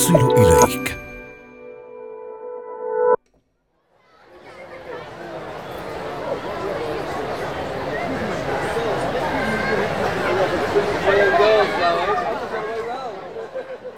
تصل 0.00 0.32
إليك. 0.32 0.96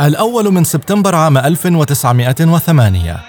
الأول 0.01 0.53
من 0.53 0.65
سبتمبر 0.65 1.15
عام 1.15 1.38
1908 1.38 3.21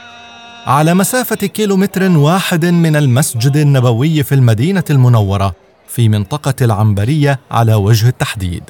على 0.65 0.93
مسافة 0.93 1.35
كيلومتر 1.35 2.03
واحد 2.17 2.65
من 2.65 2.95
المسجد 2.95 3.57
النبوي 3.57 4.23
في 4.23 4.35
المدينة 4.35 4.83
المنورة 4.89 5.53
في 5.87 6.09
منطقة 6.09 6.55
العنبرية 6.61 7.39
على 7.51 7.73
وجه 7.73 8.07
التحديد. 8.07 8.63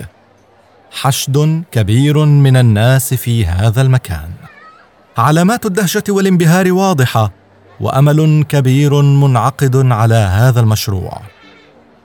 حشد 0.94 1.64
كبير 1.72 2.26
من 2.26 2.58
الناس 2.58 3.14
في 3.14 3.46
هذا 3.46 3.82
المكان. 3.82 4.30
علامات 5.18 5.66
الدهشة 5.66 6.04
والانبهار 6.10 6.72
واضحة 6.72 7.32
وأمل 7.80 8.46
كبير 8.50 9.02
منعقد 9.02 9.76
على 9.76 10.16
هذا 10.16 10.60
المشروع. 10.60 11.22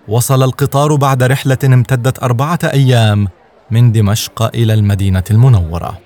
وصل 0.08 0.42
القطار 0.42 0.94
بعد 0.94 1.22
رحلة 1.22 1.58
امتدت 1.64 2.22
أربعة 2.22 2.58
أيام 2.64 3.28
من 3.70 3.92
دمشق 3.92 4.42
إلى 4.54 4.74
المدينة 4.74 5.24
المنورة. 5.30 5.98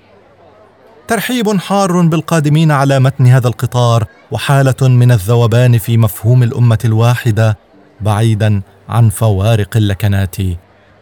ترحيب 1.07 1.57
حار 1.57 2.01
بالقادمين 2.01 2.71
على 2.71 2.99
متن 2.99 3.27
هذا 3.27 3.47
القطار 3.47 4.05
وحالة 4.31 4.81
من 4.81 5.11
الذوبان 5.11 5.77
في 5.77 5.97
مفهوم 5.97 6.43
الأمة 6.43 6.79
الواحدة 6.85 7.57
بعيدا 8.01 8.61
عن 8.89 9.09
فوارق 9.09 9.77
اللكنات 9.77 10.35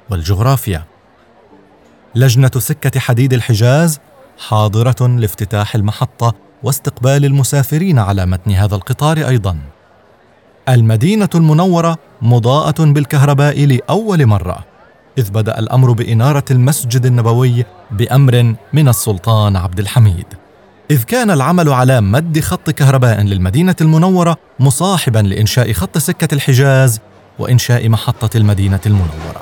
والجغرافيا. 0.09 0.90
لجنة 2.15 2.51
سكة 2.57 2.99
حديد 2.99 3.33
الحجاز 3.33 3.99
حاضرة 4.47 5.07
لافتتاح 5.07 5.75
المحطة 5.75 6.33
واستقبال 6.63 7.25
المسافرين 7.25 7.99
على 7.99 8.25
متن 8.25 8.51
هذا 8.51 8.75
القطار 8.75 9.17
أيضا. 9.17 9.57
المدينة 10.69 11.29
المنورة 11.35 11.97
مضاءة 12.21 12.85
بالكهرباء 12.85 13.65
لأول 13.65 14.25
مرة 14.25 14.65
إذ 15.17 15.31
بدأ 15.31 15.59
الأمر 15.59 15.91
بإنارة 15.91 16.45
المسجد 16.51 17.05
النبوي 17.05 17.65
بأمر 17.91 18.55
من 18.73 18.87
السلطان 18.87 19.55
عبد 19.55 19.79
الحميد. 19.79 20.25
إذ 20.91 21.03
كان 21.03 21.31
العمل 21.31 21.69
على 21.69 22.01
مد 22.01 22.39
خط 22.39 22.69
كهرباء 22.69 23.21
للمدينة 23.21 23.75
المنورة 23.81 24.37
مصاحبا 24.59 25.19
لإنشاء 25.19 25.73
خط 25.73 25.97
سكة 25.97 26.35
الحجاز 26.35 26.99
وإنشاء 27.39 27.89
محطة 27.89 28.37
المدينة 28.37 28.79
المنورة. 28.85 29.41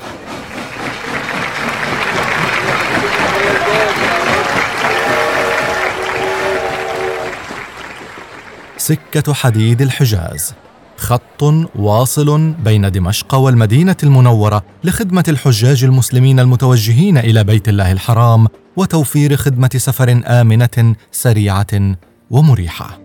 سكة 8.90 9.34
حديد 9.34 9.82
الحجاز. 9.82 10.54
خط 10.98 11.44
واصل 11.76 12.54
بين 12.64 12.92
دمشق 12.92 13.36
والمدينة 13.36 13.96
المنورة 14.04 14.64
لخدمة 14.84 15.24
الحجاج 15.28 15.84
المسلمين 15.84 16.40
المتوجهين 16.40 17.18
إلى 17.18 17.44
بيت 17.44 17.70
الله 17.70 17.92
الحرام 17.92 18.48
وتوفير 18.76 19.36
خدمة 19.36 19.70
سفر 19.76 20.22
آمنة 20.26 20.96
سريعة 21.12 21.96
ومريحة. 22.30 23.00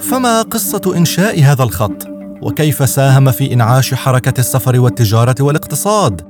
فما 0.00 0.42
قصة 0.42 0.92
إنشاء 0.96 1.42
هذا 1.42 1.62
الخط؟ 1.62 2.08
وكيف 2.42 2.88
ساهم 2.88 3.30
في 3.30 3.52
إنعاش 3.52 3.94
حركة 3.94 4.40
السفر 4.40 4.80
والتجارة 4.80 5.36
والاقتصاد؟ 5.40 6.20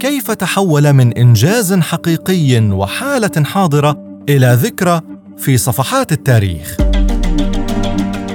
كيف 0.00 0.30
تحول 0.30 0.92
من 0.92 1.12
إنجاز 1.12 1.74
حقيقي 1.74 2.60
وحالة 2.60 3.44
حاضرة 3.44 4.22
إلى 4.28 4.58
ذكرى 4.62 5.00
في 5.42 5.58
صفحات 5.58 6.12
التاريخ. 6.12 6.76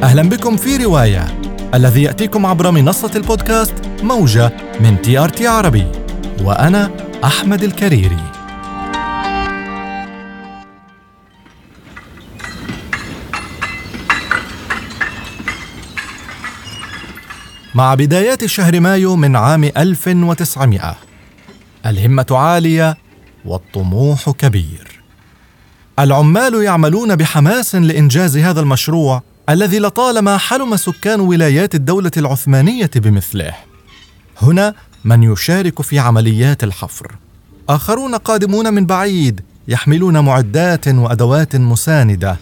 أهلا 0.04 0.30
بكم 0.30 0.58
في 0.58 0.78
رواية 0.78 1.26
الذي 1.74 2.04
يأتيكم 2.04 2.46
عبر 2.46 2.72
منصة 2.72 3.12
البودكاست 3.16 3.74
موجة 4.04 4.52
من 4.80 5.02
تي 5.02 5.18
آر 5.18 5.30
تي 5.30 5.48
عربي. 5.48 5.92
وأنا 6.42 6.92
أحمد 7.24 7.64
الكريري. 7.64 8.18
مع 17.76 17.96
بدايات 17.96 18.46
شهر 18.46 18.80
مايو 18.80 19.16
من 19.16 19.36
عام 19.36 19.64
1900 19.64 20.96
الهمة 21.86 22.26
عالية 22.32 22.98
والطموح 23.46 24.30
كبير. 24.30 24.97
العمال 26.00 26.64
يعملون 26.64 27.16
بحماس 27.16 27.76
لإنجاز 27.76 28.38
هذا 28.38 28.60
المشروع 28.60 29.22
الذي 29.50 29.80
لطالما 29.80 30.38
حلم 30.38 30.76
سكان 30.76 31.20
ولايات 31.20 31.76
الدولة 31.76 32.12
العثمانية 32.18 32.90
بمثله. 32.96 33.54
هنا 34.42 34.74
من 35.06 35.24
يشارك 35.24 35.82
في 35.82 36.00
عمليات 36.00 36.64
الحفر، 36.64 37.16
آخرون 37.70 38.16
قادمون 38.16 38.74
من 38.74 38.86
بعيد 38.86 39.42
يحملون 39.68 40.20
معدات 40.20 40.88
وأدوات 40.88 41.56
مساندة. 41.56 42.38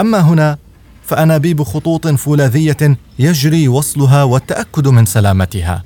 أما 0.00 0.20
هنا 0.20 0.58
فأنابيب 1.06 1.62
خطوط 1.62 2.06
فولاذية 2.06 2.98
يجري 3.18 3.68
وصلها 3.68 4.22
والتأكد 4.22 4.88
من 4.88 5.06
سلامتها. 5.06 5.84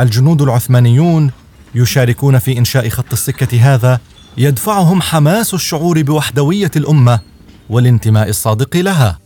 الجنود 0.00 0.42
العثمانيون 0.42 1.30
يشاركون 1.74 2.38
في 2.38 2.58
إنشاء 2.58 2.88
خط 2.88 3.12
السكة 3.12 3.74
هذا 3.74 4.00
يدفعهم 4.38 5.02
حماس 5.02 5.54
الشعور 5.54 6.02
بوحدوية 6.02 6.70
الأمة 6.76 7.20
والانتماء 7.70 8.28
الصادق 8.28 8.76
لها. 8.76 9.18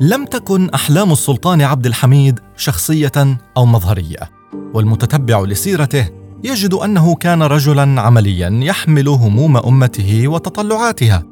لم 0.00 0.24
تكن 0.30 0.70
أحلام 0.70 1.12
السلطان 1.12 1.62
عبد 1.62 1.86
الحميد 1.86 2.40
شخصية 2.56 3.38
أو 3.56 3.66
مظهرية 3.66 4.30
والمتتبع 4.74 5.40
لسيرته 5.40 6.08
يجد 6.44 6.74
أنه 6.74 7.14
كان 7.14 7.42
رجلا 7.42 8.00
عمليا 8.00 8.60
يحمل 8.62 9.08
هموم 9.08 9.56
أمته 9.56 10.28
وتطلعاتها 10.28 11.22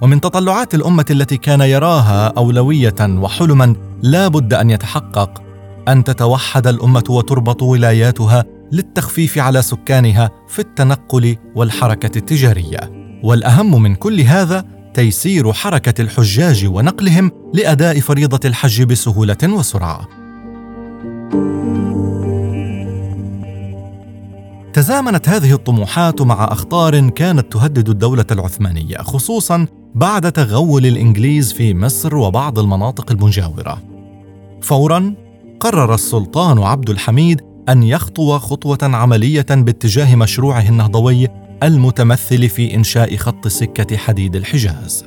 ومن 0.00 0.20
تطلعات 0.20 0.74
الأمة 0.74 1.06
التي 1.10 1.36
كان 1.36 1.60
يراها 1.60 2.26
أولوية 2.26 2.94
وحلما 3.00 3.74
لا 4.02 4.28
بد 4.28 4.54
أن 4.54 4.70
يتحقق 4.70 5.45
أن 5.88 6.04
تتوحد 6.04 6.66
الأمة 6.66 7.04
وتربط 7.10 7.62
ولاياتها 7.62 8.44
للتخفيف 8.72 9.38
على 9.38 9.62
سكانها 9.62 10.30
في 10.48 10.58
التنقل 10.58 11.36
والحركة 11.54 12.18
التجارية. 12.18 13.06
والأهم 13.22 13.82
من 13.82 13.94
كل 13.94 14.20
هذا 14.20 14.64
تيسير 14.94 15.52
حركة 15.52 16.02
الحجاج 16.02 16.66
ونقلهم 16.66 17.30
لأداء 17.54 18.00
فريضة 18.00 18.40
الحج 18.44 18.82
بسهولة 18.82 19.36
وسرعة. 19.44 20.08
تزامنت 24.72 25.28
هذه 25.28 25.52
الطموحات 25.52 26.22
مع 26.22 26.44
أخطار 26.44 27.08
كانت 27.08 27.52
تهدد 27.52 27.88
الدولة 27.88 28.26
العثمانية 28.30 28.96
خصوصا 28.96 29.66
بعد 29.94 30.32
تغول 30.32 30.86
الإنجليز 30.86 31.52
في 31.52 31.74
مصر 31.74 32.16
وبعض 32.16 32.58
المناطق 32.58 33.12
المجاورة. 33.12 33.82
فورا 34.62 35.14
قرر 35.60 35.94
السلطان 35.94 36.58
عبد 36.58 36.90
الحميد 36.90 37.40
أن 37.68 37.82
يخطو 37.82 38.38
خطوة 38.38 38.78
عملية 38.82 39.46
باتجاه 39.50 40.14
مشروعه 40.14 40.68
النهضوي 40.68 41.28
المتمثل 41.62 42.48
في 42.48 42.74
إنشاء 42.74 43.16
خط 43.16 43.48
سكة 43.48 43.96
حديد 43.96 44.36
الحجاز. 44.36 45.04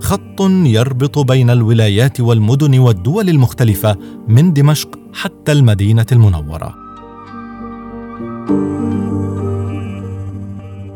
خط 0.00 0.40
يربط 0.64 1.18
بين 1.18 1.50
الولايات 1.50 2.20
والمدن 2.20 2.78
والدول 2.78 3.28
المختلفة 3.28 3.96
من 4.28 4.52
دمشق 4.52 4.98
حتى 5.14 5.52
المدينة 5.52 6.06
المنورة. 6.12 6.74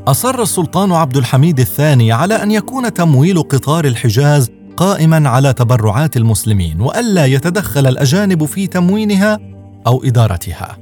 أصر 0.06 0.43
السلطان 0.43 0.93
عبد 0.93 1.16
الحميد 1.16 1.61
الثاني 1.61 2.12
على 2.12 2.34
أن 2.34 2.50
يكون 2.50 2.94
تمويل 2.94 3.43
قطار 3.43 3.84
الحجاز 3.84 4.50
قائما 4.76 5.29
على 5.29 5.53
تبرعات 5.53 6.17
المسلمين 6.17 6.81
وألا 6.81 7.25
يتدخل 7.26 7.87
الأجانب 7.87 8.44
في 8.44 8.67
تموينها 8.67 9.38
أو 9.87 10.05
إدارتها. 10.05 10.79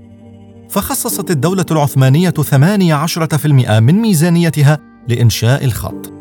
فخصصت 0.68 1.30
الدولة 1.30 1.66
العثمانية 1.70 2.30
18% 2.30 3.80
من 3.80 3.94
ميزانيتها 3.94 4.78
لإنشاء 5.08 5.64
الخط. 5.64 6.12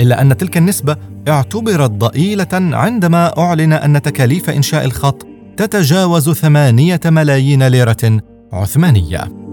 إلا 0.00 0.22
أن 0.22 0.36
تلك 0.36 0.56
النسبة 0.56 0.96
اعتبرت 1.28 1.90
ضئيلة 1.90 2.48
عندما 2.52 3.38
أعلن 3.38 3.72
أن 3.72 4.02
تكاليف 4.02 4.50
إنشاء 4.50 4.84
الخط 4.84 5.26
تتجاوز 5.56 6.30
ثمانية 6.30 7.00
ملايين 7.04 7.66
ليرة 7.66 8.20
عثمانية. 8.52 9.45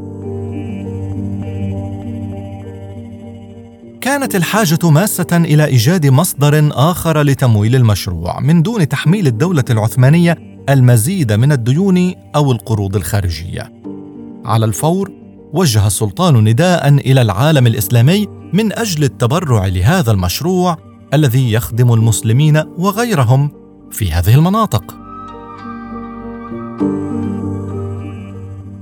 كانت 4.04 4.36
الحاجة 4.36 4.90
ماسة 4.90 5.28
إلى 5.32 5.66
إيجاد 5.66 6.06
مصدر 6.06 6.70
آخر 6.72 7.22
لتمويل 7.22 7.76
المشروع 7.76 8.40
من 8.40 8.62
دون 8.62 8.90
تحميل 8.90 9.28
الدولة 9.28 9.64
العثمانية 9.70 10.38
المزيد 10.70 11.34
من 11.34 11.52
الديون 11.52 12.14
أو 12.36 12.52
القروض 12.52 12.96
الخارجية. 12.96 13.72
على 14.46 14.66
الفور 14.66 15.12
وجه 15.54 15.88
السلطان 15.88 16.36
نداء 16.36 16.88
إلى 16.88 17.22
العالم 17.22 17.68
الإسلامي 17.68 18.28
من 18.54 18.74
أجل 18.74 19.04
التبرع 19.04 19.66
لهذا 19.66 20.12
المشروع 20.12 20.78
الذي 21.14 21.52
يخدم 21.52 21.94
المسلمين 21.94 22.64
وغيرهم 22.78 23.52
في 23.92 24.12
هذه 24.12 24.36
المناطق. 24.36 24.96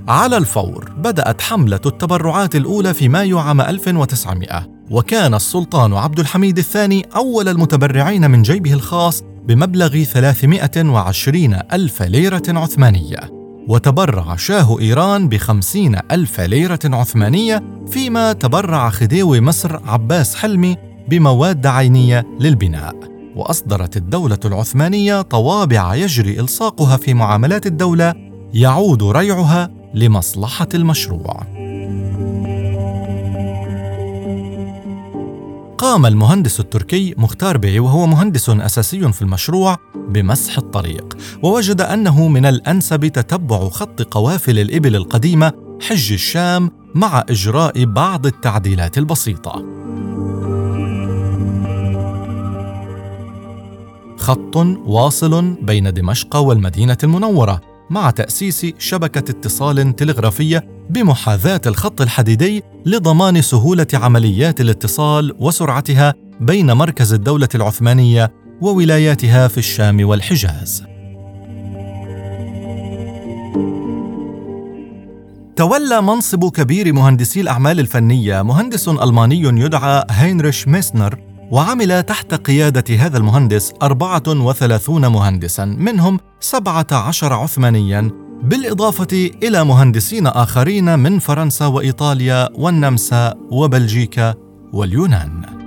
على 0.08 0.38
الفور 0.38 0.92
بدأت 0.98 1.42
حملة 1.42 1.82
التبرعات 1.86 2.56
الأولى 2.56 2.94
في 2.94 3.10
مايو 3.10 3.40
عام 3.40 3.62
1900 3.62 4.81
وكان 4.92 5.34
السلطان 5.34 5.94
عبد 5.94 6.20
الحميد 6.20 6.58
الثاني 6.58 7.06
أول 7.16 7.48
المتبرعين 7.48 8.32
من 8.32 8.42
جيبه 8.42 8.74
الخاص 8.74 9.24
بمبلغ 9.48 10.04
320 10.04 11.60
ألف 11.74 12.02
ليرة 12.02 12.44
عثمانية 12.48 13.20
وتبرع 13.68 14.36
شاه 14.36 14.80
إيران 14.80 15.30
بخمسين 15.30 16.00
ألف 16.12 16.40
ليرة 16.40 16.80
عثمانية 16.86 17.64
فيما 17.88 18.34
تبرع 18.34 18.90
خديوي 18.90 19.42
مصر 19.42 19.90
عباس 19.90 20.36
حلمي 20.36 20.78
بمواد 21.10 21.68
عينية 21.68 22.26
للبناء 22.40 22.96
وأصدرت 23.36 23.98
الدولة 23.98 24.40
العثمانية 24.46 25.22
طوابع 25.22 25.96
يجري 25.96 26.40
إلصاقها 26.40 26.98
في 26.98 27.14
معاملات 27.14 27.66
الدولة 27.66 28.14
يعود 28.54 29.04
ريعها 29.04 29.70
لمصلحة 29.94 30.70
المشروع. 30.74 31.51
قام 35.82 36.06
المهندس 36.06 36.60
التركي 36.60 37.16
مختار 37.18 37.58
بي 37.58 37.80
وهو 37.80 38.08
مهندس 38.08 38.50
أساسي 38.50 39.12
في 39.12 39.22
المشروع 39.22 39.78
بمسح 39.96 40.58
الطريق 40.58 41.18
ووجد 41.44 41.82
أنه 41.82 42.28
من 42.28 42.46
الأنسب 42.46 43.08
تتبع 43.08 43.70
خط 43.70 44.02
قوافل 44.02 44.60
الإبل 44.60 44.96
القديمة 44.96 45.54
حج 45.82 46.14
الشام 46.14 46.72
مع 46.96 47.24
إجراء 47.30 47.86
بعض 47.86 48.26
التعديلات 48.26 48.98
البسيطة. 48.98 49.66
خط 54.18 54.56
واصل 54.86 55.56
بين 55.62 55.94
دمشق 55.94 56.36
والمدينة 56.36 56.98
المنورة 57.04 57.62
مع 57.90 58.10
تأسيس 58.10 58.66
شبكة 58.78 59.32
اتصال 59.32 59.96
تلغرافية 59.96 60.81
بمحاذاة 60.92 61.62
الخط 61.66 62.02
الحديدي 62.02 62.64
لضمان 62.86 63.42
سهولة 63.42 63.88
عمليات 63.94 64.62
الاتصال 64.62 65.36
وسرعتها 65.40 66.14
بين 66.40 66.72
مركز 66.72 67.14
الدولة 67.14 67.50
العثمانية 67.56 68.34
وولاياتها 68.62 69.48
في 69.48 69.58
الشام 69.58 70.06
والحجاز. 70.06 70.84
تولى 75.56 76.02
منصب 76.02 76.50
كبير 76.50 76.94
مهندسي 76.94 77.42
الأعمال 77.42 77.80
الفنية 77.80 78.42
مهندس 78.42 78.90
ألماني 78.90 79.42
يدعى 79.42 80.04
هينريش 80.10 80.68
ميسنر 80.68 81.20
وعمل 81.52 82.04
تحت 82.04 82.34
قيادة 82.34 82.96
هذا 82.96 83.18
المهندس 83.18 83.74
34 83.82 85.08
مهندسا 85.08 85.66
منهم 85.66 86.20
17 86.40 87.34
عثمانيا 87.34 88.12
بالإضافة 88.44 89.32
إلى 89.44 89.64
مهندسين 89.64 90.28
آخرين 90.28 91.00
من 91.00 91.20
فرنسا 91.20 91.66
وإيطاليا 91.66 92.50
والنمسا 92.54 93.34
وبلجيكا 93.52 94.36
واليونان. 94.74 95.62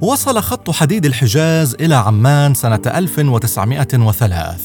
وصل 0.00 0.42
خط 0.42 0.70
حديد 0.70 1.06
الحجاز 1.06 1.74
إلى 1.74 1.94
عمان 1.94 2.54
سنة 2.54 2.82
1903 2.86 4.56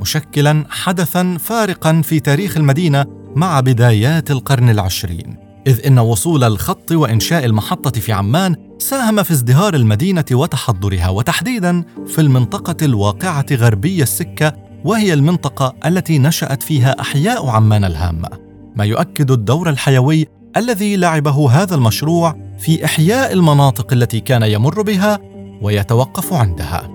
مشكلا 0.00 0.64
حدثا 0.70 1.36
فارقا 1.40 2.02
في 2.04 2.20
تاريخ 2.20 2.56
المدينة 2.56 3.06
مع 3.36 3.60
بدايات 3.60 4.30
القرن 4.30 4.70
العشرين 4.70 5.36
إذ 5.66 5.86
إن 5.86 5.98
وصول 5.98 6.44
الخط 6.44 6.92
وإنشاء 6.92 7.44
المحطة 7.44 8.00
في 8.00 8.12
عمان 8.12 8.69
ساهم 8.80 9.22
في 9.22 9.30
ازدهار 9.30 9.74
المدينة 9.74 10.24
وتحضرها 10.32 11.08
وتحديدا 11.08 11.84
في 12.06 12.20
المنطقة 12.20 12.76
الواقعة 12.82 13.46
غربي 13.52 14.02
السكة 14.02 14.52
وهي 14.84 15.12
المنطقة 15.12 15.74
التي 15.86 16.18
نشأت 16.18 16.62
فيها 16.62 17.00
أحياء 17.00 17.46
عمان 17.46 17.84
الهامة، 17.84 18.28
ما 18.76 18.84
يؤكد 18.84 19.30
الدور 19.30 19.70
الحيوي 19.70 20.26
الذي 20.56 20.96
لعبه 20.96 21.50
هذا 21.50 21.74
المشروع 21.74 22.36
في 22.58 22.84
إحياء 22.84 23.32
المناطق 23.32 23.92
التي 23.92 24.20
كان 24.20 24.42
يمر 24.42 24.82
بها 24.82 25.18
ويتوقف 25.62 26.32
عندها. 26.32 26.90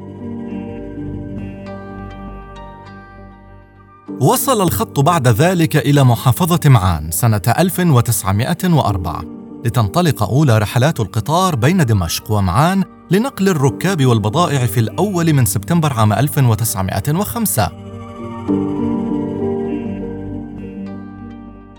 وصل 4.22 4.62
الخط 4.62 5.00
بعد 5.00 5.28
ذلك 5.28 5.78
إلى 5.78 6.04
محافظة 6.04 6.70
معان 6.70 7.12
سنة 7.12 7.42
1904 7.48 9.35
لتنطلق 9.66 10.24
أولى 10.24 10.58
رحلات 10.58 11.00
القطار 11.00 11.56
بين 11.56 11.86
دمشق 11.86 12.32
ومعان 12.32 12.84
لنقل 13.12 13.50
الركاب 13.50 14.06
والبضائع 14.06 14.66
في 14.66 14.80
الأول 14.80 15.34
من 15.34 15.46
سبتمبر 15.46 15.94
عام 15.94 16.14
1905 16.14 17.72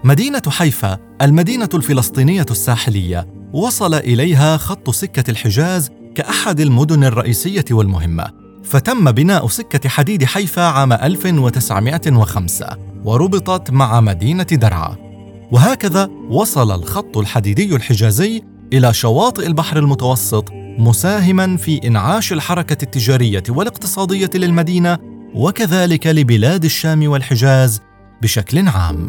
مدينة 0.05 0.43
حيفا 0.49 0.99
المدينة 1.23 1.69
الفلسطينية 1.75 2.47
الساحلية 2.51 3.27
وصل 3.53 3.95
إليها 3.95 4.57
خط 4.57 4.91
سكة 4.91 5.31
الحجاز 5.31 5.91
كأحد 6.15 6.61
المدن 6.61 7.05
الرئيسية 7.05 7.65
والمهمة 7.71 8.31
فتم 8.65 9.13
بناء 9.13 9.47
سكة 9.47 9.89
حديد 9.89 10.25
حيفا 10.25 10.63
عام 10.63 10.93
1905 10.93 12.77
وربطت 13.05 13.71
مع 13.71 14.01
مدينة 14.01 14.43
درعا. 14.43 15.06
وهكذا 15.53 16.11
وصل 16.31 16.75
الخط 16.75 17.19
الحديدي 17.19 17.77
الحجازي 17.77 18.43
إلى 18.73 18.95
شواطئ 18.95 19.47
البحر 19.47 19.79
المتوسط 19.79 20.49
مساهما 20.79 21.57
في 21.57 21.81
إنعاش 21.87 22.33
الحركة 22.33 22.83
التجارية 22.83 23.43
والاقتصادية 23.49 24.31
للمدينة 24.35 24.99
وكذلك 25.35 26.07
لبلاد 26.07 26.65
الشام 26.65 27.09
والحجاز 27.09 27.81
بشكل 28.23 28.69
عام. 28.69 29.09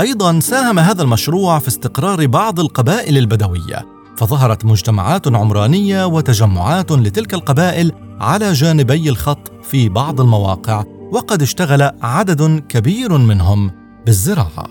أيضا 0.00 0.40
ساهم 0.40 0.78
هذا 0.78 1.02
المشروع 1.02 1.58
في 1.58 1.68
استقرار 1.68 2.26
بعض 2.26 2.60
القبائل 2.60 3.18
البدوية 3.18 3.86
فظهرت 4.16 4.64
مجتمعات 4.64 5.28
عمرانية 5.28 6.04
وتجمعات 6.06 6.92
لتلك 6.92 7.34
القبائل 7.34 7.92
على 8.20 8.52
جانبي 8.52 9.08
الخط 9.08 9.52
في 9.62 9.88
بعض 9.88 10.20
المواقع 10.20 10.84
وقد 11.12 11.42
اشتغل 11.42 11.90
عدد 12.02 12.62
كبير 12.68 13.18
منهم 13.18 13.70
بالزراعة. 14.06 14.66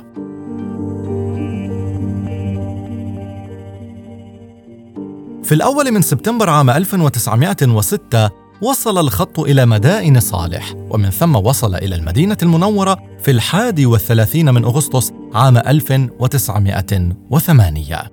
في 5.44 5.52
الأول 5.52 5.92
من 5.92 6.02
سبتمبر 6.02 6.50
عام 6.50 6.70
1906 6.70 8.30
وصل 8.62 9.00
الخط 9.00 9.40
إلى 9.40 9.66
مدائن 9.66 10.20
صالح 10.20 10.74
ومن 10.90 11.10
ثم 11.10 11.36
وصل 11.36 11.76
إلى 11.76 11.96
المدينة 11.96 12.38
المنورة 12.44 12.98
في 13.24 13.32
الحادي 13.32 13.86
والثلاثين 13.86 14.54
من 14.54 14.64
أغسطس 14.64 15.12
عام 15.34 15.58
1908 15.58 18.12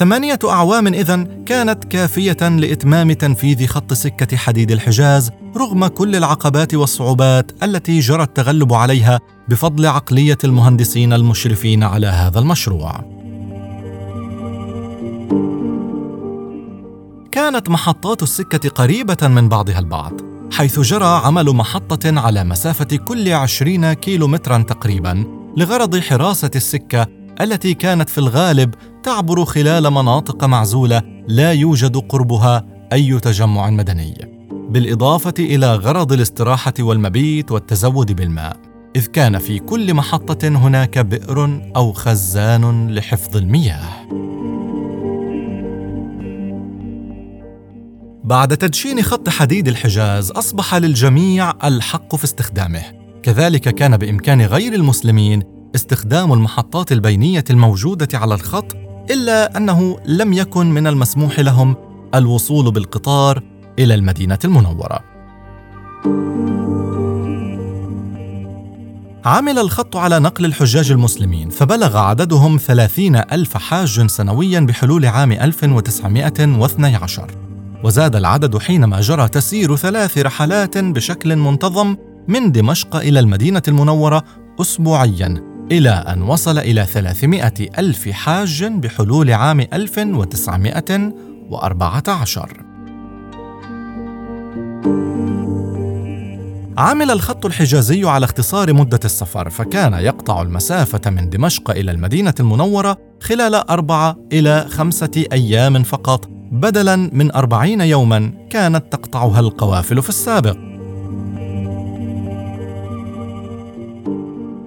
ثمانية 0.00 0.38
أعوام 0.44 0.86
إذن 0.86 1.44
كانت 1.46 1.84
كافية 1.84 2.48
لإتمام 2.48 3.12
تنفيذ 3.12 3.66
خط 3.66 3.92
سكة 3.92 4.36
حديد 4.36 4.70
الحجاز 4.70 5.30
رغم 5.56 5.86
كل 5.86 6.16
العقبات 6.16 6.74
والصعوبات 6.74 7.52
التي 7.62 7.98
جرى 7.98 8.22
التغلب 8.22 8.72
عليها 8.72 9.20
بفضل 9.48 9.86
عقلية 9.86 10.38
المهندسين 10.44 11.12
المشرفين 11.12 11.82
على 11.82 12.06
هذا 12.06 12.38
المشروع. 12.38 13.04
كانت 17.32 17.68
محطات 17.68 18.22
السكة 18.22 18.68
قريبة 18.68 19.28
من 19.28 19.48
بعضها 19.48 19.78
البعض، 19.78 20.12
حيث 20.52 20.80
جرى 20.80 21.20
عمل 21.24 21.46
محطة 21.46 22.20
على 22.20 22.44
مسافة 22.44 22.96
كل 22.96 23.32
عشرين 23.32 23.92
كيلومترا 23.92 24.58
تقريبا 24.58 25.24
لغرض 25.56 25.98
حراسة 25.98 26.50
السكة 26.56 27.06
التي 27.40 27.74
كانت 27.74 28.08
في 28.08 28.18
الغالب 28.18 28.74
تعبر 29.02 29.44
خلال 29.44 29.90
مناطق 29.90 30.44
معزولة 30.44 31.02
لا 31.28 31.52
يوجد 31.52 31.96
قربها 31.96 32.64
أي 32.92 33.20
تجمع 33.20 33.70
مدني 33.70 34.14
بالإضافة 34.70 35.34
إلى 35.38 35.74
غرض 35.74 36.12
الاستراحة 36.12 36.74
والمبيت 36.80 37.52
والتزود 37.52 38.12
بالماء 38.12 38.56
إذ 38.96 39.06
كان 39.06 39.38
في 39.38 39.58
كل 39.58 39.94
محطة 39.94 40.48
هناك 40.48 40.98
بئر 40.98 41.60
أو 41.76 41.92
خزان 41.92 42.94
لحفظ 42.94 43.36
المياه. 43.36 43.88
بعد 48.24 48.56
تدشين 48.56 49.02
خط 49.02 49.28
حديد 49.28 49.68
الحجاز 49.68 50.30
أصبح 50.30 50.74
للجميع 50.74 51.66
الحق 51.66 52.16
في 52.16 52.24
استخدامه. 52.24 52.82
كذلك 53.22 53.74
كان 53.74 53.96
بإمكان 53.96 54.42
غير 54.42 54.72
المسلمين 54.72 55.42
استخدام 55.74 56.32
المحطات 56.32 56.92
البينية 56.92 57.44
الموجودة 57.50 58.18
على 58.18 58.34
الخط 58.34 58.76
إلا 59.10 59.56
أنه 59.56 59.98
لم 60.06 60.32
يكن 60.32 60.66
من 60.66 60.86
المسموح 60.86 61.40
لهم 61.40 61.76
الوصول 62.14 62.72
بالقطار 62.72 63.42
إلى 63.78 63.94
المدينة 63.94 64.38
المنورة. 64.44 65.00
عمل 69.24 69.58
الخط 69.58 69.96
على 69.96 70.18
نقل 70.18 70.44
الحجاج 70.44 70.90
المسلمين 70.90 71.50
فبلغ 71.50 71.96
عددهم 71.96 72.56
ثلاثين 72.56 73.16
ألف 73.16 73.56
حاج 73.56 74.06
سنويا 74.06 74.60
بحلول 74.60 75.06
عام 75.06 75.32
1912 75.32 77.30
وزاد 77.84 78.16
العدد 78.16 78.58
حينما 78.58 79.00
جرى 79.00 79.28
تسيير 79.28 79.76
ثلاث 79.76 80.18
رحلات 80.18 80.78
بشكل 80.78 81.36
منتظم 81.36 81.96
من 82.28 82.52
دمشق 82.52 82.96
إلى 82.96 83.20
المدينة 83.20 83.62
المنورة 83.68 84.24
أسبوعيا. 84.60 85.49
إلى 85.70 85.90
أن 85.90 86.22
وصل 86.22 86.58
إلى 86.58 86.86
300 86.86 87.52
ألف 87.78 88.08
حاج 88.08 88.64
بحلول 88.64 89.32
عام 89.32 89.60
1914 89.60 92.56
عمل 96.78 97.10
الخط 97.10 97.46
الحجازي 97.46 98.08
على 98.08 98.24
اختصار 98.24 98.72
مدة 98.72 99.00
السفر 99.04 99.50
فكان 99.50 99.92
يقطع 99.92 100.42
المسافة 100.42 101.10
من 101.10 101.30
دمشق 101.30 101.70
إلى 101.70 101.90
المدينة 101.90 102.34
المنورة 102.40 102.98
خلال 103.20 103.54
أربعة 103.54 104.16
إلى 104.32 104.66
خمسة 104.68 105.24
أيام 105.32 105.82
فقط 105.82 106.28
بدلا 106.52 106.96
من 106.96 107.32
أربعين 107.32 107.80
يوما 107.80 108.32
كانت 108.50 108.92
تقطعها 108.92 109.40
القوافل 109.40 110.02
في 110.02 110.08
السابق. 110.08 110.69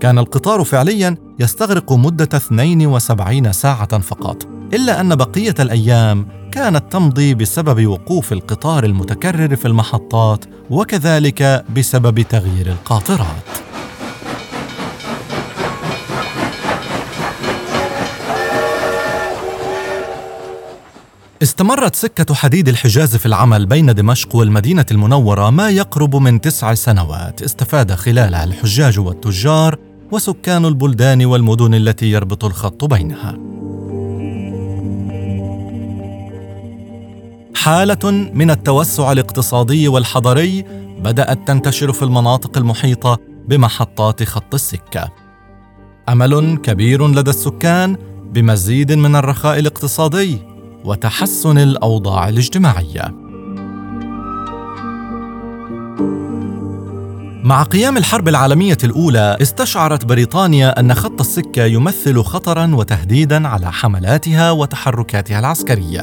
كان 0.04 0.20
القطار 0.20 0.64
فعليا 0.64 1.18
يستغرق 1.40 1.94
مدة 1.94 2.30
72 2.34 3.52
ساعة 3.52 4.00
فقط 4.00 4.48
إلا 4.74 5.02
أن 5.02 5.16
بقية 5.16 5.56
الأيام 5.60 6.28
كانت 6.52 6.92
تمضي 6.92 7.34
بسبب 7.34 7.88
وقوف 7.88 8.34
القطار 8.34 8.84
المتكرر 8.84 9.56
في 9.56 9.68
المحطات 9.68 10.46
وكذلك 10.70 11.66
بسبب 11.76 12.22
تغيير 12.22 12.68
القاطرات. 12.68 13.64
استمرت 21.44 21.96
سكة 21.96 22.34
حديد 22.34 22.68
الحجاز 22.68 23.16
في 23.16 23.26
العمل 23.26 23.66
بين 23.66 23.96
دمشق 23.96 24.36
والمدينة 24.36 24.86
المنورة 24.92 25.50
ما 25.50 25.70
يقرب 25.70 26.16
من 26.16 26.42
تسع 26.42 26.74
سنوات 26.74 27.42
استفاد 27.42 27.92
خلالها 27.92 28.44
الحجاج 28.44 29.00
والتجار 29.00 29.93
وسكان 30.14 30.66
البلدان 30.66 31.26
والمدن 31.26 31.74
التي 31.74 32.12
يربط 32.12 32.46
الخط 32.46 32.86
بينها. 32.86 33.38
حالة 37.56 38.12
من 38.34 38.52
التوسع 38.52 39.12
الاقتصادي 39.12 39.88
والحضري 39.88 40.66
بدأت 41.00 41.48
تنتشر 41.48 41.92
في 41.92 42.04
المناطق 42.04 42.58
المحيطة 42.58 43.20
بمحطات 43.48 44.24
خط 44.24 44.54
السكة. 44.54 45.12
أمل 46.10 46.58
كبير 46.58 47.08
لدى 47.08 47.30
السكان 47.30 47.98
بمزيد 48.34 48.92
من 48.92 49.16
الرخاء 49.16 49.60
الاقتصادي 49.60 50.38
وتحسن 50.86 51.58
الأوضاع 51.58 52.30
الاجتماعية. 52.30 53.23
مع 57.44 57.64
قيام 57.64 57.98
الحرب 57.98 58.28
العالمية 58.28 58.78
الأولى 58.84 59.38
استشعرت 59.42 60.06
بريطانيا 60.06 60.80
أن 60.80 60.94
خط 60.94 61.20
السكة 61.20 61.66
يمثل 61.66 62.24
خطرا 62.24 62.76
وتهديدا 62.76 63.48
على 63.48 63.72
حملاتها 63.72 64.52
وتحركاتها 64.52 65.40
العسكرية. 65.40 66.02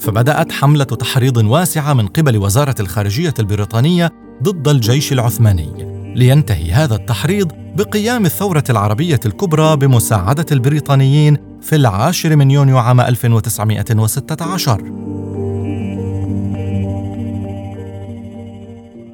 فبدأت 0.00 0.52
حملة 0.52 0.84
تحريض 0.84 1.36
واسعة 1.36 1.94
من 1.94 2.06
قبل 2.06 2.36
وزارة 2.36 2.74
الخارجية 2.80 3.34
البريطانية 3.38 4.12
ضد 4.42 4.68
الجيش 4.68 5.12
العثماني. 5.12 5.98
لينتهي 6.16 6.72
هذا 6.72 6.94
التحريض 6.94 7.52
بقيام 7.76 8.26
الثورة 8.26 8.64
العربية 8.70 9.20
الكبرى 9.26 9.76
بمساعدة 9.76 10.46
البريطانيين 10.52 11.36
في 11.62 11.76
العاشر 11.76 12.36
من 12.36 12.50
يونيو 12.50 12.78
عام 12.78 13.00
1916 13.00 14.82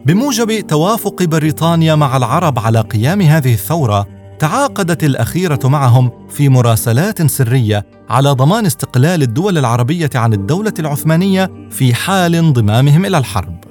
بموجب 0.06 0.66
توافق 0.66 1.22
بريطانيا 1.22 1.94
مع 1.94 2.16
العرب 2.16 2.58
على 2.58 2.80
قيام 2.80 3.20
هذه 3.20 3.52
الثورة 3.52 4.06
تعاقدت 4.38 5.04
الأخيرة 5.04 5.60
معهم 5.64 6.10
في 6.28 6.48
مراسلات 6.48 7.22
سرية 7.22 7.86
على 8.08 8.30
ضمان 8.30 8.66
استقلال 8.66 9.22
الدول 9.22 9.58
العربية 9.58 10.10
عن 10.14 10.32
الدولة 10.32 10.72
العثمانية 10.78 11.50
في 11.70 11.94
حال 11.94 12.34
انضمامهم 12.34 13.04
إلى 13.04 13.18
الحرب. 13.18 13.64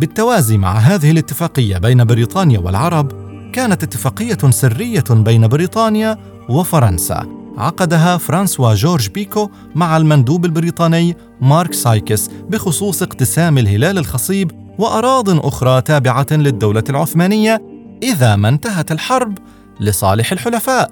بالتوازي 0.00 0.58
مع 0.58 0.72
هذه 0.72 1.10
الاتفاقية 1.10 1.78
بين 1.78 2.04
بريطانيا 2.04 2.58
والعرب 2.58 3.12
كانت 3.52 3.82
اتفاقية 3.82 4.50
سرية 4.50 5.04
بين 5.10 5.46
بريطانيا 5.46 6.18
وفرنسا. 6.48 7.37
عقدها 7.58 8.16
فرانسوا 8.16 8.74
جورج 8.74 9.08
بيكو 9.08 9.50
مع 9.74 9.96
المندوب 9.96 10.44
البريطاني 10.44 11.16
مارك 11.40 11.74
سايكس 11.74 12.28
بخصوص 12.48 13.02
اقتسام 13.02 13.58
الهلال 13.58 13.98
الخصيب 13.98 14.50
وأراض 14.78 15.46
أخرى 15.46 15.80
تابعة 15.80 16.26
للدولة 16.30 16.84
العثمانية 16.90 17.62
إذا 18.02 18.36
ما 18.36 18.48
انتهت 18.48 18.92
الحرب 18.92 19.38
لصالح 19.80 20.32
الحلفاء 20.32 20.90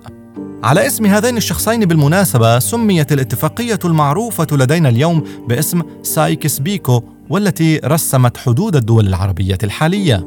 على 0.62 0.86
اسم 0.86 1.06
هذين 1.06 1.36
الشخصين 1.36 1.84
بالمناسبة 1.84 2.58
سميت 2.58 3.12
الاتفاقية 3.12 3.78
المعروفة 3.84 4.46
لدينا 4.52 4.88
اليوم 4.88 5.24
باسم 5.48 5.82
سايكس 6.02 6.58
بيكو 6.58 7.02
والتي 7.30 7.80
رسمت 7.84 8.36
حدود 8.36 8.76
الدول 8.76 9.06
العربية 9.06 9.58
الحالية. 9.64 10.26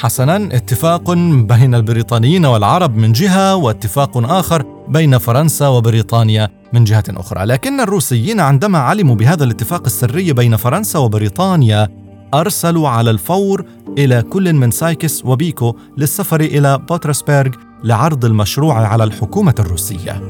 حسنا 0.00 0.36
اتفاق 0.36 1.10
بين 1.12 1.74
البريطانيين 1.74 2.46
والعرب 2.46 2.96
من 2.96 3.12
جهة 3.12 3.56
واتفاق 3.56 4.16
آخر 4.16 4.64
بين 4.88 5.18
فرنسا 5.18 5.68
وبريطانيا 5.68 6.48
من 6.72 6.84
جهة 6.84 7.04
أخرى، 7.08 7.44
لكن 7.44 7.80
الروسيين 7.80 8.40
عندما 8.40 8.78
علموا 8.78 9.14
بهذا 9.14 9.44
الاتفاق 9.44 9.82
السري 9.86 10.32
بين 10.32 10.56
فرنسا 10.56 10.98
وبريطانيا 10.98 11.88
أرسلوا 12.34 12.88
على 12.88 13.10
الفور 13.10 13.64
إلى 13.98 14.22
كل 14.22 14.52
من 14.52 14.70
سايكس 14.70 15.24
وبيكو 15.24 15.76
للسفر 15.96 16.40
إلى 16.40 16.78
بطرسبرغ 16.78 17.50
لعرض 17.84 18.24
المشروع 18.24 18.86
على 18.86 19.04
الحكومة 19.04 19.54
الروسية. 19.58 20.22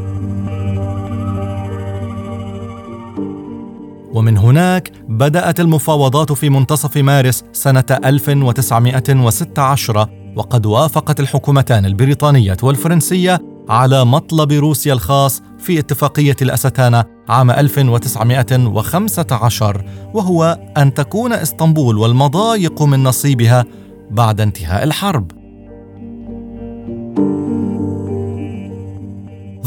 ومن 4.16 4.38
هناك 4.38 4.92
بدأت 5.08 5.60
المفاوضات 5.60 6.32
في 6.32 6.50
منتصف 6.50 6.96
مارس 6.96 7.44
سنة 7.52 7.84
1916 8.04 10.08
وقد 10.36 10.66
وافقت 10.66 11.20
الحكومتان 11.20 11.86
البريطانية 11.86 12.56
والفرنسية 12.62 13.40
على 13.68 14.04
مطلب 14.04 14.52
روسيا 14.52 14.92
الخاص 14.92 15.42
في 15.58 15.78
اتفاقية 15.78 16.36
الأستانة 16.42 17.04
عام 17.28 17.50
1915 17.50 19.84
وهو 20.14 20.58
أن 20.76 20.94
تكون 20.94 21.32
إسطنبول 21.32 21.98
والمضايق 21.98 22.82
من 22.82 23.02
نصيبها 23.02 23.64
بعد 24.10 24.40
انتهاء 24.40 24.84
الحرب. 24.84 25.30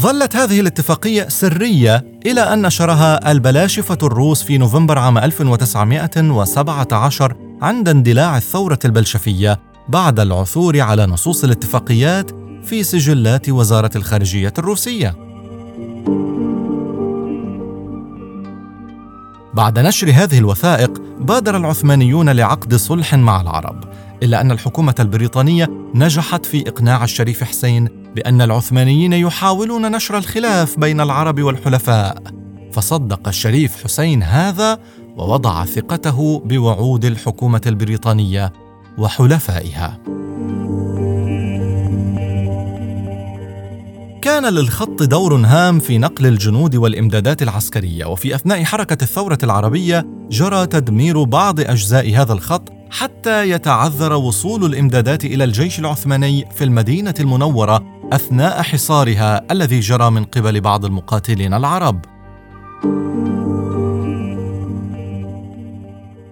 ظلت 0.00 0.36
هذه 0.36 0.60
الاتفاقية 0.60 1.28
سرية 1.28 2.04
إلى 2.26 2.40
أن 2.40 2.62
نشرها 2.62 3.32
البلاشفة 3.32 3.98
الروس 4.02 4.42
في 4.42 4.58
نوفمبر 4.58 4.98
عام 4.98 5.18
1917 5.18 7.36
عند 7.62 7.88
اندلاع 7.88 8.36
الثورة 8.36 8.78
البلشفية 8.84 9.60
بعد 9.88 10.20
العثور 10.20 10.80
على 10.80 11.06
نصوص 11.06 11.44
الاتفاقيات 11.44 12.30
في 12.64 12.82
سجلات 12.82 13.48
وزارة 13.48 13.90
الخارجية 13.96 14.52
الروسية. 14.58 15.16
بعد 19.54 19.78
نشر 19.78 20.10
هذه 20.10 20.38
الوثائق 20.38 21.02
بادر 21.20 21.56
العثمانيون 21.56 22.30
لعقد 22.30 22.74
صلح 22.74 23.14
مع 23.14 23.40
العرب 23.40 23.84
إلا 24.22 24.40
أن 24.40 24.50
الحكومة 24.50 24.94
البريطانية 25.00 25.70
نجحت 25.94 26.46
في 26.46 26.68
إقناع 26.68 27.04
الشريف 27.04 27.44
حسين 27.44 27.99
بأن 28.14 28.42
العثمانيين 28.42 29.12
يحاولون 29.12 29.92
نشر 29.92 30.18
الخلاف 30.18 30.78
بين 30.78 31.00
العرب 31.00 31.42
والحلفاء 31.42 32.22
فصدق 32.72 33.28
الشريف 33.28 33.84
حسين 33.84 34.22
هذا 34.22 34.78
ووضع 35.16 35.64
ثقته 35.64 36.42
بوعود 36.44 37.04
الحكومة 37.04 37.60
البريطانية 37.66 38.52
وحلفائها. 38.98 39.98
كان 44.22 44.46
للخط 44.46 45.02
دور 45.02 45.36
هام 45.36 45.78
في 45.78 45.98
نقل 45.98 46.26
الجنود 46.26 46.76
والإمدادات 46.76 47.42
العسكرية 47.42 48.04
وفي 48.04 48.34
أثناء 48.34 48.64
حركة 48.64 49.02
الثورة 49.02 49.38
العربية 49.42 50.06
جرى 50.30 50.66
تدمير 50.66 51.24
بعض 51.24 51.60
أجزاء 51.60 52.14
هذا 52.16 52.32
الخط 52.32 52.72
حتى 52.90 53.50
يتعذر 53.50 54.12
وصول 54.12 54.64
الإمدادات 54.64 55.24
إلى 55.24 55.44
الجيش 55.44 55.78
العثماني 55.78 56.48
في 56.54 56.64
المدينة 56.64 57.14
المنورة 57.20 57.99
أثناء 58.12 58.62
حصارها 58.62 59.52
الذي 59.52 59.80
جرى 59.80 60.10
من 60.10 60.24
قبل 60.24 60.60
بعض 60.60 60.84
المقاتلين 60.84 61.54
العرب. 61.54 62.04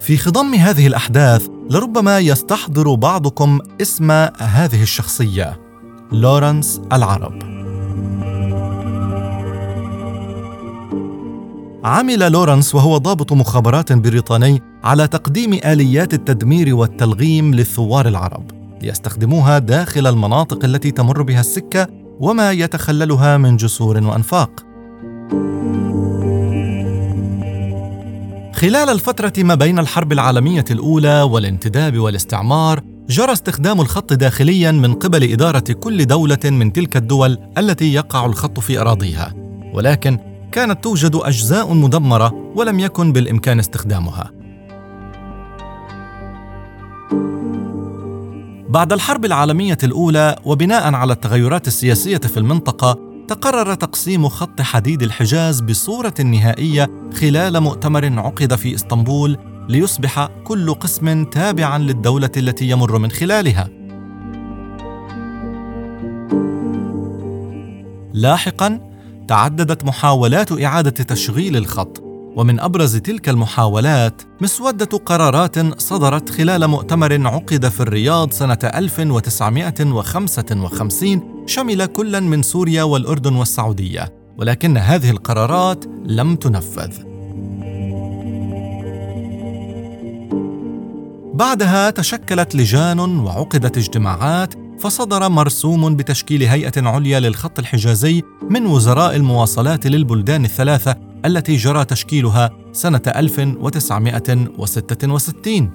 في 0.01 0.17
خضم 0.17 0.55
هذه 0.55 0.87
الأحداث 0.87 1.49
لربما 1.71 2.19
يستحضر 2.19 2.95
بعضكم 2.95 3.59
اسم 3.83 4.11
هذه 4.39 4.83
الشخصية 4.83 5.61
لورنس 6.13 6.81
العرب. 6.93 7.43
عمل 11.85 12.33
لورنس 12.33 12.75
وهو 12.75 12.99
ضابط 12.99 13.33
مخابرات 13.33 13.93
بريطاني 13.93 14.63
على 14.85 15.07
تقديم 15.07 15.53
آليات 15.53 16.15
التدمير 16.15 16.75
والتلغيم 16.75 17.55
للثوار 17.55 18.09
العرب. 18.09 18.68
ليستخدموها 18.83 19.59
داخل 19.59 20.07
المناطق 20.07 20.65
التي 20.65 20.91
تمر 20.91 21.23
بها 21.23 21.41
السكة 21.41 21.87
وما 22.21 22.53
يتخللها 22.53 23.37
من 23.37 23.57
جسور 23.57 24.05
وأنفاق. 24.05 24.51
خلال 28.55 28.89
الفترة 28.89 29.33
ما 29.39 29.55
بين 29.55 29.79
الحرب 29.79 30.13
العالمية 30.13 30.65
الأولى 30.71 31.23
والانتداب 31.23 31.99
والاستعمار 31.99 32.81
جرى 33.09 33.33
استخدام 33.33 33.81
الخط 33.81 34.13
داخليا 34.13 34.73
من 34.73 34.95
قبل 34.95 35.33
إدارة 35.33 35.73
كل 35.73 36.07
دولة 36.07 36.39
من 36.45 36.73
تلك 36.73 36.97
الدول 36.97 37.39
التي 37.59 37.95
يقع 37.95 38.27
الخط 38.27 38.61
في 38.61 38.81
أراضيها. 38.81 39.35
ولكن 39.75 40.19
كانت 40.53 40.85
توجد 40.85 41.17
أجزاء 41.17 41.75
مدمرة 41.75 42.53
ولم 42.55 42.81
يكن 42.81 43.13
بالإمكان 43.13 43.59
استخدامها. 43.59 44.31
بعد 48.69 48.93
الحرب 48.93 49.25
العالمية 49.25 49.79
الأولى 49.83 50.37
وبناء 50.45 50.95
على 50.95 51.13
التغيرات 51.13 51.67
السياسية 51.67 52.19
في 52.19 52.37
المنطقة 52.37 52.99
تقرر 53.29 53.75
تقسيم 53.75 54.29
خط 54.29 54.61
حديد 54.61 55.03
الحجاز 55.03 55.61
بصورة 55.61 56.15
نهائية 56.25 56.91
خلال 57.21 57.61
مؤتمر 57.61 58.19
عقد 58.21 58.55
في 58.55 58.75
إسطنبول 58.75 59.39
ليصبح 59.69 60.29
كل 60.45 60.75
قسم 60.75 61.25
تابعا 61.25 61.79
للدولة 61.79 62.31
التي 62.37 62.69
يمر 62.71 62.99
من 62.99 63.11
خلالها. 63.11 63.69
لاحقا 68.13 68.81
تعددت 69.29 69.85
محاولات 69.85 70.63
إعادة 70.63 70.91
تشغيل 70.91 71.57
الخط 71.57 72.08
ومن 72.37 72.61
أبرز 72.61 72.97
تلك 72.97 73.29
المحاولات 73.29 74.23
مسودة 74.41 74.99
قرارات 74.99 75.81
صدرت 75.81 76.31
خلال 76.31 76.67
مؤتمر 76.67 77.27
عقد 77.27 77.69
في 77.69 77.81
الرياض 77.81 78.33
سنة 78.33 78.59
1955 78.65 81.45
شمل 81.47 81.87
كلا 81.87 82.21
من 82.21 82.43
سوريا 82.43 82.83
والأردن 82.83 83.35
والسعودية 83.35 84.13
ولكن 84.39 84.77
هذه 84.77 85.11
القرارات 85.11 85.85
لم 86.05 86.37
تنفذ. 86.37 86.93
بعدها 91.35 91.91
تشكلت 91.91 92.55
لجان 92.55 93.01
وعقدت 93.01 93.77
اجتماعات 93.77 94.55
فصدر 94.79 95.29
مرسوم 95.29 95.97
بتشكيل 95.97 96.43
هيئة 96.43 96.73
عليا 96.77 97.21
للخط 97.21 97.59
الحجازي 97.59 98.23
من 98.51 98.67
وزراء 98.67 99.17
المواصلات 99.17 99.87
للبلدان 99.87 100.45
الثلاثة 100.45 101.08
التي 101.25 101.57
جرى 101.57 101.85
تشكيلها 101.85 102.51
سنة 102.73 103.03
1966 103.07 105.71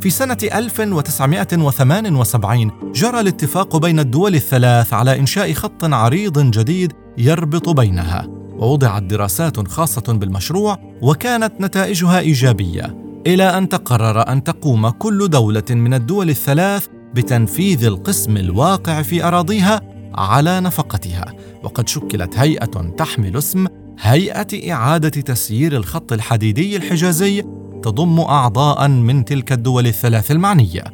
في 0.00 0.10
سنة 0.10 0.36
1978 0.54 2.70
جرى 2.94 3.20
الاتفاق 3.20 3.76
بين 3.76 4.00
الدول 4.00 4.34
الثلاث 4.34 4.92
على 4.92 5.18
إنشاء 5.18 5.52
خط 5.52 5.84
عريض 5.84 6.50
جديد 6.50 6.92
يربط 7.18 7.68
بينها 7.68 8.26
ووضعت 8.58 9.02
دراسات 9.02 9.68
خاصة 9.68 10.12
بالمشروع 10.12 10.78
وكانت 11.02 11.52
نتائجها 11.60 12.18
إيجابية 12.18 12.96
إلى 13.26 13.58
أن 13.58 13.68
تقرر 13.68 14.32
أن 14.32 14.44
تقوم 14.44 14.88
كل 14.88 15.28
دولة 15.28 15.64
من 15.70 15.94
الدول 15.94 16.30
الثلاث 16.30 16.86
بتنفيذ 17.14 17.84
القسم 17.84 18.36
الواقع 18.36 19.02
في 19.02 19.24
أراضيها 19.24 19.80
على 20.18 20.60
نفقتها 20.60 21.34
وقد 21.62 21.88
شكلت 21.88 22.38
هيئة 22.38 22.92
تحمل 22.96 23.36
اسم 23.36 23.66
هيئة 24.00 24.72
إعادة 24.72 25.08
تسيير 25.08 25.76
الخط 25.76 26.12
الحديدي 26.12 26.76
الحجازي 26.76 27.42
تضم 27.82 28.20
اعضاء 28.20 28.88
من 28.88 29.24
تلك 29.24 29.52
الدول 29.52 29.86
الثلاث 29.86 30.30
المعنية. 30.30 30.84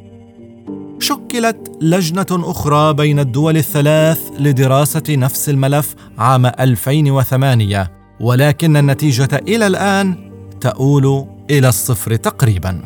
شكلت 0.99 1.79
لجنة 1.81 2.27
أخرى 2.31 2.95
بين 2.95 3.19
الدول 3.19 3.57
الثلاث 3.57 4.21
لدراسة 4.39 5.03
نفس 5.11 5.49
الملف 5.49 5.95
عام 6.19 6.47
2008 6.47 7.91
ولكن 8.21 8.77
النتيجة 8.77 9.43
إلى 9.49 9.67
الآن 9.67 10.31
تؤول 10.61 11.27
إلى 11.51 11.69
الصفر 11.69 12.17
تقريبا. 12.17 12.81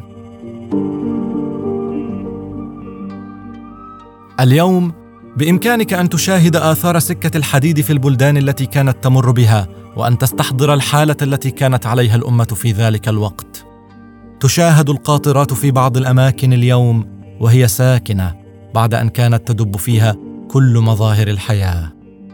اليوم 4.40 4.92
بإمكانك 5.38 5.92
أن 5.92 6.08
تشاهد 6.08 6.56
آثار 6.56 6.98
سكة 6.98 7.36
الحديد 7.36 7.80
في 7.80 7.92
البلدان 7.92 8.36
التي 8.36 8.66
كانت 8.66 9.04
تمر 9.04 9.30
بها 9.30 9.68
وأن 9.96 10.18
تستحضر 10.18 10.74
الحالة 10.74 11.16
التي 11.22 11.50
كانت 11.50 11.86
عليها 11.86 12.16
الأمة 12.16 12.44
في 12.44 12.72
ذلك 12.72 13.08
الوقت. 13.08 13.64
تشاهد 14.40 14.90
القاطرات 14.90 15.52
في 15.52 15.70
بعض 15.70 15.96
الأماكن 15.96 16.52
اليوم 16.52 17.06
وهي 17.40 17.68
ساكنة 17.68 18.34
بعد 18.74 18.94
أن 18.94 19.08
كانت 19.08 19.48
تدب 19.52 19.76
فيها 19.76 20.16
كل 20.50 20.78
مظاهر 20.78 21.28
الحياة 21.28 21.92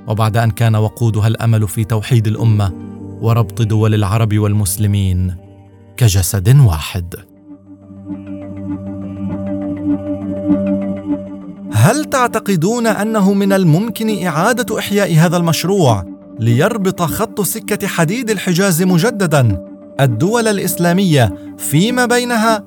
وبعد 0.08 0.36
أن 0.36 0.50
كان 0.50 0.76
وقودها 0.76 1.28
الأمل 1.28 1.68
في 1.68 1.84
توحيد 1.84 2.26
الأمة 2.26 2.72
وربط 3.20 3.62
دول 3.62 3.94
العرب 3.94 4.38
والمسلمين 4.38 5.36
كجسد 5.96 6.56
واحد. 6.60 7.14
هل 11.84 12.04
تعتقدون 12.04 12.86
أنه 12.86 13.34
من 13.34 13.52
الممكن 13.52 14.26
إعادة 14.26 14.78
إحياء 14.78 15.14
هذا 15.14 15.36
المشروع 15.36 16.04
ليربط 16.40 17.02
خط 17.02 17.40
سكة 17.40 17.86
حديد 17.86 18.30
الحجاز 18.30 18.82
مجددا 18.82 19.64
الدول 20.00 20.48
الإسلامية 20.48 21.34
فيما 21.58 22.06
بينها؟ 22.06 22.64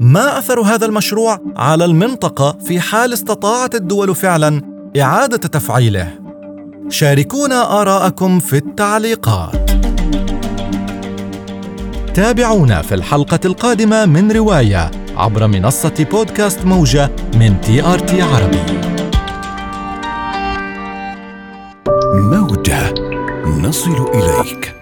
ما 0.00 0.38
أثر 0.38 0.60
هذا 0.60 0.86
المشروع 0.86 1.38
على 1.56 1.84
المنطقة 1.84 2.58
في 2.64 2.80
حال 2.80 3.12
استطاعت 3.12 3.74
الدول 3.74 4.14
فعلا 4.14 4.62
إعادة 5.00 5.36
تفعيله؟ 5.36 6.18
شاركونا 6.88 7.80
آراءكم 7.80 8.38
في 8.38 8.56
التعليقات. 8.56 9.70
تابعونا 12.14 12.82
في 12.82 12.94
الحلقة 12.94 13.40
القادمة 13.44 14.06
من 14.06 14.32
رواية 14.32 14.99
عبر 15.20 15.46
منصة 15.46 16.06
بودكاست 16.10 16.64
موجة 16.64 17.10
من 17.34 17.60
تي 17.60 17.82
آر 17.82 17.98
تي 17.98 18.22
عربي. 18.22 18.62
موجة 22.14 22.94
نصل 23.46 24.06
إليك. 24.14 24.79